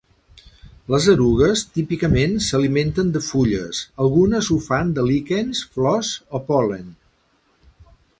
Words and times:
Les 0.93 1.07
erugues 1.11 1.61
típicament 1.73 2.33
s'alimenten 2.45 3.11
de 3.17 3.21
fulles, 3.25 3.81
algunes 4.05 4.49
ho 4.55 4.57
fan 4.69 4.95
de 4.99 5.05
líquens, 5.11 5.61
flors 5.77 6.11
o 6.41 6.43
pol·len. 6.49 6.89